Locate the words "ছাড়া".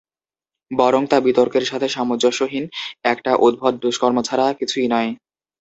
4.21-4.47